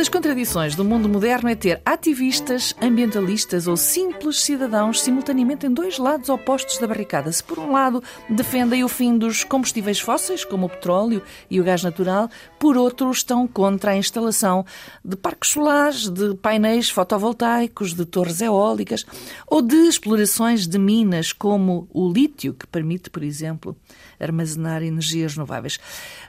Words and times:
Das 0.00 0.08
contradições 0.08 0.74
do 0.74 0.82
mundo 0.82 1.10
moderno 1.10 1.46
é 1.50 1.54
ter 1.54 1.82
ativistas, 1.84 2.74
ambientalistas 2.80 3.66
ou 3.66 3.76
simples 3.76 4.40
cidadãos 4.40 5.02
simultaneamente 5.02 5.66
em 5.66 5.74
dois 5.74 5.98
lados 5.98 6.30
opostos 6.30 6.78
da 6.78 6.86
barricada. 6.86 7.30
Se, 7.30 7.44
por 7.44 7.58
um 7.58 7.72
lado, 7.72 8.02
defendem 8.26 8.82
o 8.82 8.88
fim 8.88 9.18
dos 9.18 9.44
combustíveis 9.44 10.00
fósseis, 10.00 10.42
como 10.42 10.64
o 10.64 10.68
petróleo 10.70 11.22
e 11.50 11.60
o 11.60 11.64
gás 11.64 11.82
natural, 11.82 12.30
por 12.58 12.78
outro, 12.78 13.10
estão 13.10 13.46
contra 13.46 13.90
a 13.90 13.96
instalação 13.96 14.64
de 15.04 15.18
parques 15.18 15.50
solares, 15.50 16.08
de 16.08 16.34
painéis 16.36 16.88
fotovoltaicos, 16.88 17.92
de 17.92 18.06
torres 18.06 18.40
eólicas 18.40 19.04
ou 19.46 19.60
de 19.60 19.76
explorações 19.86 20.66
de 20.66 20.78
minas, 20.78 21.34
como 21.34 21.86
o 21.92 22.10
lítio, 22.10 22.54
que 22.54 22.66
permite, 22.66 23.10
por 23.10 23.22
exemplo, 23.22 23.76
armazenar 24.18 24.82
energias 24.82 25.34
renováveis. 25.34 25.78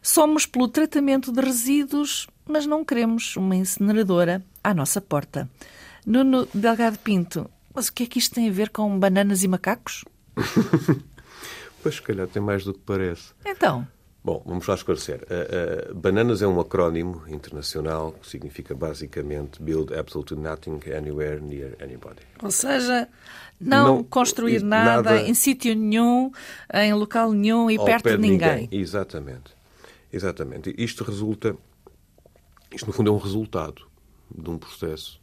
Somos 0.02 0.46
pelo 0.46 0.68
tratamento 0.68 1.32
de 1.32 1.40
resíduos 1.40 2.28
mas 2.48 2.66
não 2.66 2.84
queremos 2.84 3.36
uma 3.36 3.56
incineradora 3.56 4.44
à 4.64 4.74
nossa 4.74 5.02
porta. 5.02 5.50
Nuno 6.06 6.48
Delgado 6.54 6.98
Pinto, 7.00 7.50
mas 7.74 7.88
o 7.88 7.94
que 7.94 8.04
é 8.04 8.06
que 8.06 8.20
isto 8.20 8.36
tem 8.36 8.50
a 8.50 8.52
ver 8.52 8.70
com 8.70 9.00
bananas 9.00 9.44
e 9.44 9.48
macacos? 9.48 10.04
pois, 11.82 11.96
se 11.96 12.02
calhar 12.02 12.28
tem 12.28 12.42
mais 12.42 12.64
do 12.64 12.74
que 12.74 12.80
parece. 12.80 13.34
Então. 13.46 13.88
Bom, 14.24 14.44
vamos 14.46 14.68
lá 14.68 14.76
esclarecer. 14.76 15.24
Uh, 15.24 15.92
uh, 15.92 15.96
bananas 15.96 16.44
é 16.44 16.48
um 16.48 16.60
acrónimo 16.60 17.24
internacional 17.28 18.12
que 18.12 18.28
significa 18.28 18.76
basicamente 18.76 19.62
Build 19.62 19.96
Absolutely 19.96 20.40
Nothing 20.40 20.80
Anywhere 20.96 21.42
Near 21.42 21.76
Anybody. 21.82 22.22
Ou 22.44 22.52
seja, 22.52 23.08
não, 23.60 23.88
não 23.88 24.04
construir 24.04 24.62
nada, 24.62 25.02
nada, 25.02 25.22
em 25.22 25.34
sítio 25.34 25.76
nenhum, 25.76 26.32
em 26.72 26.94
local 26.94 27.32
nenhum 27.32 27.70
e 27.72 27.84
perto 27.84 28.10
de 28.12 28.18
ninguém. 28.18 28.62
ninguém. 28.62 28.80
Exatamente. 28.80 29.56
Exatamente. 30.14 30.76
Isto 30.78 31.04
resulta 31.04 31.56
isto, 32.74 32.88
no 32.88 32.94
fundo, 32.94 33.10
é 33.10 33.14
um 33.14 33.18
resultado 33.18 33.88
de 34.34 34.50
um 34.50 34.58
processo 34.58 35.22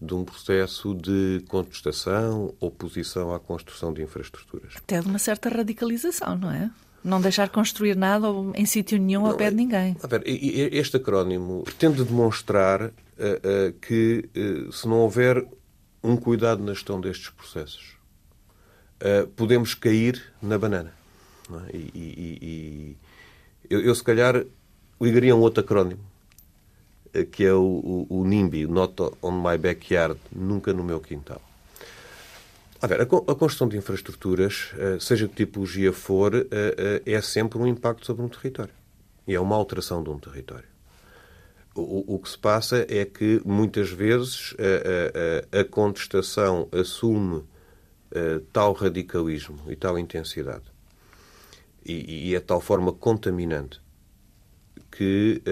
de 0.00 0.14
um 0.14 0.24
processo 0.24 0.94
de 0.94 1.44
contestação, 1.48 2.54
oposição 2.60 3.34
à 3.34 3.40
construção 3.40 3.92
de 3.92 4.02
infraestruturas. 4.02 4.74
Até 4.76 5.00
de 5.00 5.08
uma 5.08 5.18
certa 5.18 5.48
radicalização, 5.48 6.36
não 6.36 6.50
é? 6.50 6.70
Não 7.02 7.20
deixar 7.20 7.48
construir 7.48 7.96
nada 7.96 8.28
em 8.54 8.66
sítio 8.66 8.98
nenhum 8.98 9.26
ao 9.26 9.36
pé 9.36 9.50
de 9.50 9.56
ninguém. 9.56 9.96
Ver, 10.08 10.22
este 10.24 10.96
acrónimo 10.96 11.62
pretende 11.62 12.04
demonstrar 12.04 12.82
uh, 12.82 12.90
uh, 12.90 13.72
que 13.80 14.28
uh, 14.36 14.72
se 14.72 14.86
não 14.86 15.00
houver 15.00 15.44
um 16.02 16.16
cuidado 16.16 16.62
na 16.62 16.74
gestão 16.74 17.00
destes 17.00 17.30
processos, 17.30 17.98
podemos 19.36 19.74
cair 19.74 20.32
na 20.40 20.56
banana. 20.56 20.92
É? 21.72 21.76
E, 21.76 21.90
e, 21.94 22.38
e 22.40 22.96
eu, 23.68 23.80
eu, 23.80 23.94
se 23.94 24.02
calhar, 24.02 24.44
ligaria 25.00 25.34
um 25.34 25.40
outro 25.40 25.60
acrónimo 25.62 26.00
que 27.32 27.44
é 27.44 27.52
o, 27.52 28.06
o, 28.08 28.20
o 28.20 28.24
NIMBY, 28.24 28.66
Not 28.66 28.94
on 29.22 29.32
My 29.32 29.58
Backyard, 29.58 30.18
Nunca 30.32 30.72
no 30.72 30.84
Meu 30.84 31.00
Quintal. 31.00 31.40
A, 32.80 32.86
ver, 32.86 33.00
a, 33.00 33.06
construção 33.06 33.68
de 33.68 33.76
infraestruturas, 33.76 34.72
eh, 34.78 34.98
seja 35.00 35.26
de 35.26 35.34
tipologia 35.34 35.92
for, 35.92 36.32
eh, 36.34 37.02
é 37.04 37.20
sempre 37.20 37.58
um 37.58 37.66
impacto 37.66 38.06
sobre 38.06 38.24
um 38.24 38.28
território. 38.28 38.72
E 39.26 39.34
é 39.34 39.40
uma 39.40 39.56
alteração 39.56 40.00
de 40.02 40.10
um 40.10 40.18
território. 40.18 40.68
O, 41.74 42.14
o 42.14 42.18
que 42.20 42.28
se 42.28 42.38
passa 42.38 42.86
é 42.88 43.04
que, 43.04 43.42
muitas 43.44 43.90
vezes, 43.90 44.54
a, 44.58 45.58
a, 45.58 45.60
a 45.60 45.64
contestação 45.64 46.68
assume 46.72 47.42
tal 48.52 48.72
radicalismo 48.72 49.60
e 49.68 49.76
tal 49.76 49.98
intensidade 49.98 50.64
e, 51.84 52.30
e 52.30 52.34
é 52.34 52.40
tal 52.40 52.60
forma 52.60 52.92
contaminante 52.92 53.80
que 54.90 55.42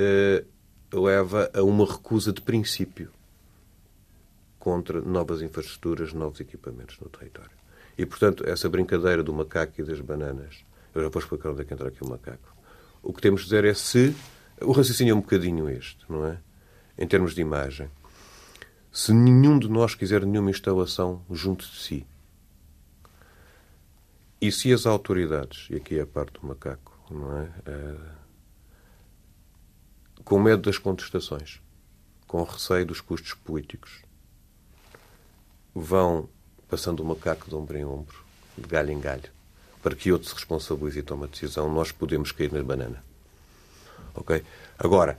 leva 0.92 1.50
a 1.54 1.62
uma 1.62 1.84
recusa 1.84 2.32
de 2.32 2.40
princípio 2.40 3.10
contra 4.58 5.00
novas 5.00 5.42
infraestruturas, 5.42 6.12
novos 6.12 6.40
equipamentos 6.40 6.98
no 6.98 7.08
território. 7.08 7.56
E, 7.96 8.04
portanto, 8.04 8.44
essa 8.46 8.68
brincadeira 8.68 9.22
do 9.22 9.32
macaco 9.32 9.80
e 9.80 9.84
das 9.84 10.00
bananas, 10.00 10.64
eu 10.94 11.02
já 11.02 11.08
vou 11.08 11.20
explicar 11.20 11.50
onde 11.50 11.62
é 11.62 11.64
que 11.64 11.72
entra 11.72 11.88
aqui 11.88 12.02
o 12.02 12.08
macaco. 12.08 12.54
O 13.02 13.12
que 13.12 13.22
temos 13.22 13.42
de 13.42 13.46
dizer 13.46 13.64
é 13.64 13.74
se. 13.74 14.14
O 14.60 14.72
raciocínio 14.72 15.12
é 15.12 15.14
um 15.14 15.20
bocadinho 15.20 15.68
este, 15.68 16.04
não 16.08 16.26
é? 16.26 16.38
Em 16.98 17.06
termos 17.06 17.34
de 17.34 17.40
imagem. 17.40 17.90
Se 18.90 19.12
nenhum 19.12 19.58
de 19.58 19.68
nós 19.68 19.94
quiser 19.94 20.24
nenhuma 20.24 20.50
instalação 20.50 21.22
junto 21.30 21.64
de 21.64 21.76
si, 21.76 22.06
e 24.40 24.50
se 24.50 24.72
as 24.72 24.86
autoridades, 24.86 25.68
e 25.70 25.76
aqui 25.76 25.98
é 25.98 26.02
a 26.02 26.06
parte 26.06 26.40
do 26.40 26.46
macaco, 26.46 26.98
não 27.10 27.38
é? 27.38 27.44
Uh, 27.44 28.25
com 30.24 30.38
medo 30.40 30.62
das 30.62 30.78
contestações, 30.78 31.60
com 32.26 32.42
receio 32.42 32.86
dos 32.86 33.00
custos 33.00 33.34
políticos. 33.34 34.02
Vão 35.74 36.28
passando 36.68 37.00
o 37.00 37.04
macaco 37.04 37.48
de 37.48 37.54
ombro 37.54 37.76
em 37.76 37.84
ombro, 37.84 38.16
de 38.56 38.66
galho 38.66 38.90
em 38.90 39.00
galho, 39.00 39.30
para 39.82 39.94
que 39.94 40.10
outro 40.10 40.28
se 40.28 40.34
responsabilize 40.34 40.98
e 40.98 41.02
tome 41.02 41.24
a 41.24 41.26
decisão, 41.26 41.72
nós 41.72 41.92
podemos 41.92 42.32
cair 42.32 42.52
na 42.52 42.62
banana. 42.62 43.04
Ok? 44.14 44.42
Agora, 44.78 45.18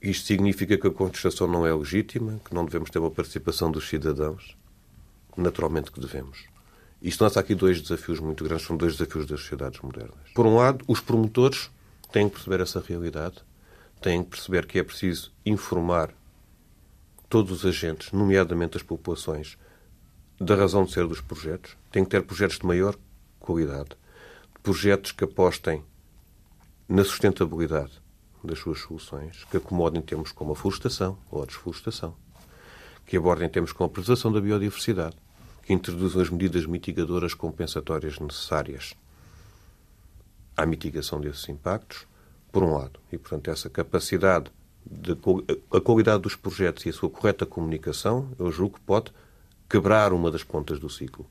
isto 0.00 0.26
significa 0.26 0.78
que 0.78 0.86
a 0.86 0.90
contestação 0.90 1.46
não 1.46 1.66
é 1.66 1.74
legítima, 1.74 2.40
que 2.44 2.54
não 2.54 2.64
devemos 2.64 2.88
ter 2.88 2.98
uma 2.98 3.10
participação 3.10 3.70
dos 3.70 3.88
cidadãos? 3.88 4.56
Naturalmente 5.36 5.92
que 5.92 6.00
devemos. 6.00 6.44
Isto 7.02 7.22
lança 7.22 7.40
aqui 7.40 7.54
dois 7.54 7.82
desafios 7.82 8.20
muito 8.20 8.44
grandes, 8.44 8.66
são 8.66 8.76
dois 8.76 8.96
desafios 8.96 9.26
das 9.26 9.40
sociedades 9.40 9.80
modernas. 9.80 10.30
Por 10.34 10.46
um 10.46 10.56
lado, 10.56 10.84
os 10.86 11.00
promotores 11.00 11.70
têm 12.12 12.28
que 12.28 12.34
perceber 12.34 12.60
essa 12.60 12.80
realidade 12.80 13.42
têm 14.00 14.24
que 14.24 14.30
perceber 14.30 14.66
que 14.66 14.78
é 14.78 14.82
preciso 14.82 15.32
informar 15.44 16.14
todos 17.28 17.52
os 17.52 17.66
agentes, 17.66 18.12
nomeadamente 18.12 18.76
as 18.76 18.82
populações, 18.82 19.56
da 20.40 20.54
razão 20.54 20.84
de 20.84 20.92
ser 20.92 21.06
dos 21.06 21.20
projetos. 21.20 21.76
Tem 21.92 22.02
que 22.02 22.10
ter 22.10 22.22
projetos 22.22 22.58
de 22.58 22.66
maior 22.66 22.96
qualidade, 23.38 23.90
projetos 24.62 25.12
que 25.12 25.24
apostem 25.24 25.84
na 26.88 27.04
sustentabilidade 27.04 27.92
das 28.42 28.58
suas 28.58 28.80
soluções, 28.80 29.44
que 29.50 29.58
acomodem 29.58 30.02
temas 30.02 30.32
como 30.32 30.52
a 30.52 30.56
florestação 30.56 31.18
ou 31.30 31.42
a 31.42 31.46
desflorestação, 31.46 32.16
que 33.06 33.16
abordem 33.16 33.48
temas 33.48 33.70
como 33.70 33.88
a 33.88 33.92
preservação 33.92 34.32
da 34.32 34.40
biodiversidade, 34.40 35.16
que 35.62 35.72
introduzam 35.72 36.22
as 36.22 36.30
medidas 36.30 36.64
mitigadoras 36.64 37.34
compensatórias 37.34 38.18
necessárias 38.18 38.94
à 40.56 40.64
mitigação 40.64 41.20
desses 41.20 41.48
impactos 41.48 42.06
por 42.50 42.62
um 42.62 42.74
lado. 42.74 42.98
E, 43.12 43.18
portanto, 43.18 43.48
essa 43.48 43.68
capacidade, 43.68 44.50
de, 44.84 45.16
a 45.72 45.80
qualidade 45.80 46.22
dos 46.22 46.36
projetos 46.36 46.84
e 46.86 46.88
a 46.88 46.92
sua 46.92 47.10
correta 47.10 47.46
comunicação, 47.46 48.30
eu 48.38 48.50
julgo 48.50 48.78
que 48.78 48.84
pode 48.84 49.12
quebrar 49.68 50.12
uma 50.12 50.30
das 50.30 50.42
pontas 50.42 50.78
do 50.78 50.88
ciclo. 50.88 51.26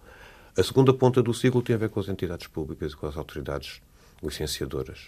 A 0.57 0.63
segunda 0.63 0.93
ponta 0.93 1.21
do 1.21 1.33
ciclo 1.33 1.61
tem 1.61 1.75
a 1.75 1.79
ver 1.79 1.89
com 1.89 1.99
as 1.99 2.07
entidades 2.07 2.47
públicas 2.47 2.91
e 2.91 2.95
com 2.95 3.07
as 3.07 3.17
autoridades 3.17 3.81
licenciadoras. 4.21 5.07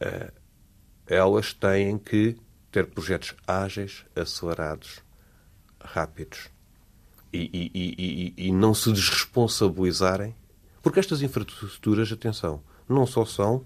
Eh, 0.00 0.32
elas 1.06 1.52
têm 1.52 1.98
que 1.98 2.36
ter 2.70 2.86
projetos 2.86 3.34
ágeis, 3.46 4.04
acelerados, 4.14 5.00
rápidos 5.80 6.50
e, 7.32 7.50
e, 7.52 8.34
e, 8.38 8.48
e, 8.48 8.52
não 8.52 8.74
se 8.74 8.92
desresponsabilizarem, 8.92 10.34
porque 10.82 11.00
estas 11.00 11.22
infraestruturas, 11.22 12.10
atenção, 12.10 12.62
não 12.88 13.06
só 13.06 13.24
são 13.24 13.64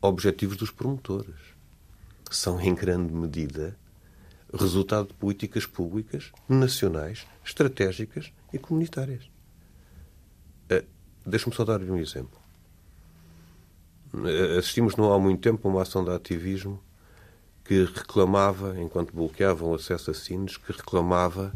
objetivos 0.00 0.56
dos 0.56 0.70
promotores. 0.70 1.36
São, 2.30 2.60
em 2.60 2.74
grande 2.74 3.12
medida, 3.12 3.76
resultado 4.52 5.08
de 5.08 5.14
políticas 5.14 5.66
públicas, 5.66 6.30
nacionais, 6.48 7.26
estratégicas 7.44 8.32
e 8.52 8.58
comunitárias. 8.58 9.24
Uh, 10.70 10.84
Deixe-me 11.26 11.54
só 11.54 11.64
dar-lhe 11.64 11.90
um 11.90 11.98
exemplo. 11.98 12.38
Uh, 14.12 14.58
assistimos 14.58 14.96
não 14.96 15.12
há 15.12 15.18
muito 15.18 15.40
tempo 15.40 15.66
a 15.66 15.70
uma 15.70 15.82
ação 15.82 16.04
de 16.04 16.10
ativismo 16.10 16.82
que 17.64 17.84
reclamava, 17.84 18.80
enquanto 18.80 19.14
bloqueavam 19.14 19.70
o 19.70 19.74
acesso 19.74 20.10
a 20.10 20.14
sinos, 20.14 20.56
que 20.56 20.72
reclamava 20.72 21.52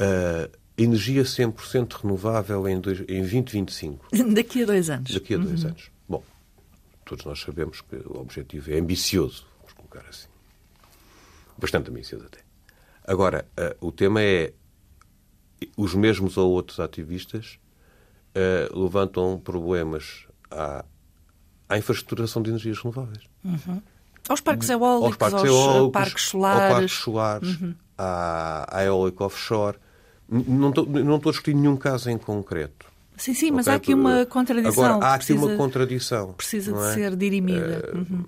uh, 0.00 0.58
energia 0.76 1.22
100% 1.22 2.02
renovável 2.02 2.68
em, 2.68 2.80
dois, 2.80 3.00
em 3.00 3.20
2025. 3.20 4.08
Daqui 4.34 4.62
a 4.62 4.66
dois 4.66 4.90
anos. 4.90 5.12
Daqui 5.12 5.34
a 5.34 5.38
dois 5.38 5.62
uhum. 5.62 5.70
anos 5.70 5.94
todos 7.04 7.24
nós 7.24 7.40
sabemos 7.40 7.80
que 7.80 7.96
o 7.96 8.18
objetivo 8.18 8.72
é 8.72 8.78
ambicioso, 8.78 9.46
vamos 9.58 9.72
colocar 9.74 10.04
assim. 10.08 10.28
Bastante 11.58 11.90
ambicioso 11.90 12.26
até. 12.26 12.40
Agora, 13.06 13.46
uh, 13.58 13.86
o 13.86 13.92
tema 13.92 14.22
é 14.22 14.52
os 15.76 15.94
mesmos 15.94 16.36
ou 16.36 16.50
outros 16.50 16.80
ativistas 16.80 17.58
uh, 18.34 18.78
levantam 18.78 19.38
problemas 19.38 20.26
à, 20.50 20.84
à 21.68 21.78
infraestruturação 21.78 22.42
de 22.42 22.50
energias 22.50 22.78
renováveis. 22.78 23.24
Uhum. 23.44 23.80
Aos 24.28 24.40
parques 24.40 24.70
eólicos, 24.70 25.06
aos 25.06 25.16
parques, 25.16 25.38
aos, 25.40 25.48
eólicos, 25.48 25.92
parques 25.92 26.22
solares. 26.24 26.62
Aos 26.62 26.72
parques 26.72 26.92
solares, 26.94 27.60
uhum. 27.60 27.74
à, 27.98 28.78
à 28.78 28.84
eólica 28.84 29.24
offshore. 29.24 29.78
Não 30.26 30.70
estou, 30.70 30.86
não 30.86 31.16
estou 31.16 31.30
a 31.30 31.32
discutir 31.32 31.54
nenhum 31.54 31.76
caso 31.76 32.10
em 32.10 32.16
concreto. 32.16 32.86
Sim, 33.16 33.34
sim, 33.34 33.50
mas 33.50 33.66
okay? 33.66 33.72
há 33.72 33.76
aqui 33.76 33.94
uma 33.94 34.26
contradição. 34.26 34.84
Agora, 34.84 35.06
há 35.06 35.14
aqui 35.14 35.26
precisa, 35.26 35.46
uma 35.46 35.56
contradição. 35.56 36.32
Precisa 36.32 36.72
de 36.72 36.78
é? 36.78 36.94
ser 36.94 37.16
dirimida. 37.16 37.90
Uh, 37.92 37.98
uhum. 37.98 38.24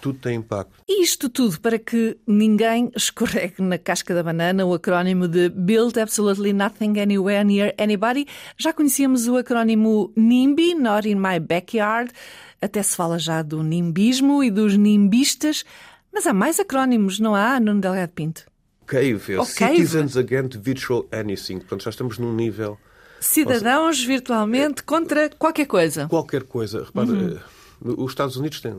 Tudo 0.00 0.18
tem 0.18 0.36
impacto. 0.36 0.72
E 0.86 1.02
isto 1.02 1.28
tudo 1.28 1.58
para 1.60 1.78
que 1.78 2.18
ninguém 2.26 2.90
escorregue 2.94 3.62
na 3.62 3.78
casca 3.78 4.14
da 4.14 4.22
banana, 4.22 4.66
o 4.66 4.74
acrónimo 4.74 5.26
de 5.26 5.48
Build 5.48 5.98
Absolutely 5.98 6.52
Nothing 6.52 7.00
Anywhere 7.00 7.42
Near 7.42 7.74
Anybody. 7.78 8.26
Já 8.56 8.72
conhecíamos 8.72 9.26
o 9.28 9.36
acrónimo 9.36 10.12
NIMBY, 10.14 10.74
Not 10.74 11.08
in 11.08 11.14
My 11.14 11.40
Backyard. 11.40 12.12
Até 12.60 12.82
se 12.82 12.94
fala 12.94 13.18
já 13.18 13.40
do 13.40 13.62
nimbismo 13.62 14.44
e 14.44 14.50
dos 14.50 14.76
nimbistas. 14.76 15.64
Mas 16.12 16.26
há 16.26 16.34
mais 16.34 16.60
acrónimos, 16.60 17.18
não 17.18 17.34
há, 17.34 17.58
Nuno 17.58 17.80
Delgado 17.80 18.12
Pinto? 18.12 18.44
CAVE, 18.86 19.34
é 19.34 19.40
oh, 19.40 19.44
Citizens. 19.44 20.16
Against 20.16 20.56
Virtual 20.58 21.06
Anything. 21.12 21.58
Portanto, 21.60 21.84
já 21.84 21.90
estamos 21.90 22.18
num 22.18 22.34
nível... 22.34 22.78
Cidadãos 23.20 24.02
virtualmente 24.02 24.82
contra 24.82 25.28
qualquer 25.30 25.66
coisa. 25.66 26.08
Qualquer 26.08 26.44
coisa. 26.44 26.84
Repara, 26.84 27.08
uhum. 27.08 27.36
Eh, 27.36 27.94
os 27.96 28.10
Estados 28.10 28.36
Unidos 28.36 28.60
têm 28.60 28.72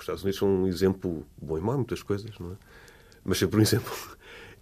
os 0.00 0.04
Estados 0.04 0.22
Unidos 0.22 0.38
são 0.38 0.48
um 0.48 0.66
exemplo 0.66 1.26
bom 1.40 1.58
e 1.58 1.60
mau, 1.60 1.76
muitas 1.76 2.02
coisas, 2.02 2.30
não 2.38 2.52
é? 2.52 2.54
Mas 3.22 3.38
sempre 3.38 3.58
um 3.58 3.60
exemplo. 3.62 3.92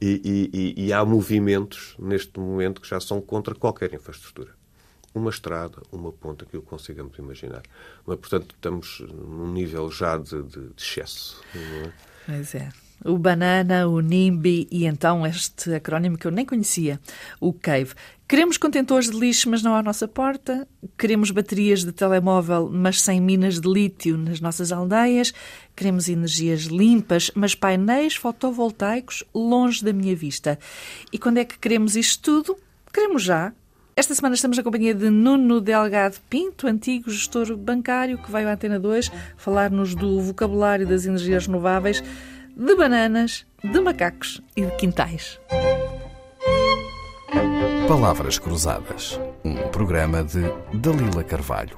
E, 0.00 0.50
e, 0.52 0.86
e, 0.86 0.92
há 0.92 1.04
movimentos 1.04 1.96
neste 1.98 2.38
momento 2.38 2.80
que 2.80 2.88
já 2.88 3.00
são 3.00 3.20
contra 3.20 3.54
qualquer 3.54 3.92
infraestrutura. 3.92 4.52
Uma 5.12 5.30
estrada, 5.30 5.82
uma 5.90 6.12
ponta 6.12 6.44
que 6.44 6.56
o 6.56 6.62
consigamos 6.62 7.19
imaginar. 7.19 7.62
Mas, 8.06 8.19
portanto, 8.19 8.54
estamos 8.54 9.00
num 9.00 9.52
nível 9.52 9.90
já 9.90 10.16
de, 10.16 10.42
de, 10.42 10.69
de 10.69 10.82
excesso. 10.82 11.42
Não 11.52 11.62
é? 11.62 11.92
Pois 12.26 12.54
é. 12.54 12.69
O 13.05 13.17
Banana, 13.17 13.87
o 13.87 14.00
NIMBY 14.00 14.69
e 14.71 14.87
então 14.87 15.27
este 15.27 15.73
acrónimo 15.75 16.19
que 16.19 16.27
eu 16.27 16.31
nem 16.31 16.45
conhecia, 16.45 17.00
o 17.41 17.53
CAVE. 17.53 17.95
Queremos 18.29 18.59
contentores 18.59 19.09
de 19.09 19.17
lixo, 19.17 19.49
mas 19.49 19.62
não 19.62 19.75
à 19.75 19.83
nossa 19.83 20.06
porta. 20.06 20.69
Queremos 20.99 21.31
baterias 21.31 21.83
de 21.83 21.93
telemóvel, 21.93 22.69
mas 22.71 23.00
sem 23.00 23.21
minas 23.21 23.59
de 23.59 23.67
lítio 23.67 24.19
nas 24.19 24.41
nossas 24.41 24.71
aldeias. 24.71 25.33
Queremos 25.75 26.09
energias 26.09 26.62
limpas, 26.65 27.31
mas 27.35 27.55
painéis 27.55 28.17
fotovoltaicos 28.17 29.25
longe 29.35 29.83
da 29.83 29.93
minha 29.93 30.15
vista. 30.15 30.59
E 31.11 31.19
quando 31.19 31.39
é 31.39 31.45
que 31.45 31.59
queremos 31.59 31.97
isto 31.97 32.23
tudo? 32.23 32.59
Queremos 32.93 33.23
já. 33.23 33.53
Esta 33.97 34.15
semana 34.15 34.35
estamos 34.35 34.56
na 34.56 34.62
companhia 34.62 34.95
de 34.95 35.11
Nuno 35.11 35.61
Delgado 35.61 36.19
Pinto, 36.31 36.67
antigo 36.69 37.11
gestor 37.11 37.56
bancário, 37.56 38.19
que 38.19 38.31
veio 38.31 38.49
à 38.49 38.53
Antena 38.53 38.79
2 38.79 39.11
falar-nos 39.37 39.95
do 39.95 40.21
vocabulário 40.21 40.87
das 40.87 41.05
energias 41.05 41.47
renováveis 41.47 42.00
de 42.58 42.75
bananas, 42.75 43.46
de 43.62 43.81
macacos 43.81 44.43
e 44.56 44.64
de 44.64 44.72
quintais. 44.72 45.38
Palavras 47.87 48.37
Cruzadas, 48.38 49.19
um 49.44 49.55
programa 49.69 50.25
de 50.25 50.43
Dalila 50.75 51.22
Carvalho. 51.22 51.76